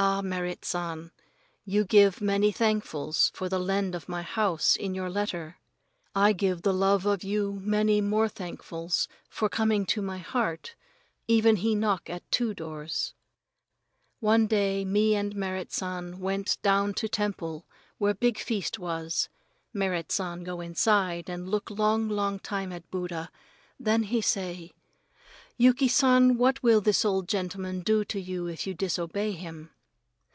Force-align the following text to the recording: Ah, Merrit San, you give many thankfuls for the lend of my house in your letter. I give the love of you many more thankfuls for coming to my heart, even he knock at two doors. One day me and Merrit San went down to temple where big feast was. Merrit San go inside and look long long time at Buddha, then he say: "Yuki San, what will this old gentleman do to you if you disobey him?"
Ah, 0.00 0.20
Merrit 0.22 0.64
San, 0.64 1.10
you 1.64 1.84
give 1.84 2.20
many 2.20 2.52
thankfuls 2.52 3.32
for 3.34 3.48
the 3.48 3.58
lend 3.58 3.96
of 3.96 4.08
my 4.08 4.22
house 4.22 4.76
in 4.76 4.94
your 4.94 5.10
letter. 5.10 5.56
I 6.14 6.32
give 6.32 6.62
the 6.62 6.72
love 6.72 7.04
of 7.04 7.24
you 7.24 7.54
many 7.60 8.00
more 8.00 8.28
thankfuls 8.28 9.08
for 9.28 9.48
coming 9.48 9.84
to 9.86 10.00
my 10.00 10.18
heart, 10.18 10.76
even 11.26 11.56
he 11.56 11.74
knock 11.74 12.08
at 12.08 12.22
two 12.30 12.54
doors. 12.54 13.14
One 14.20 14.46
day 14.46 14.84
me 14.84 15.16
and 15.16 15.34
Merrit 15.34 15.72
San 15.72 16.20
went 16.20 16.58
down 16.62 16.94
to 16.94 17.08
temple 17.08 17.66
where 17.96 18.14
big 18.14 18.38
feast 18.38 18.78
was. 18.78 19.28
Merrit 19.72 20.12
San 20.12 20.44
go 20.44 20.60
inside 20.60 21.28
and 21.28 21.48
look 21.48 21.70
long 21.72 22.08
long 22.08 22.38
time 22.38 22.70
at 22.70 22.88
Buddha, 22.88 23.32
then 23.80 24.04
he 24.04 24.20
say: 24.20 24.72
"Yuki 25.56 25.88
San, 25.88 26.36
what 26.38 26.62
will 26.62 26.80
this 26.80 27.04
old 27.04 27.26
gentleman 27.26 27.80
do 27.80 28.04
to 28.04 28.20
you 28.20 28.46
if 28.46 28.64
you 28.64 28.74
disobey 28.74 29.32
him?" 29.32 29.72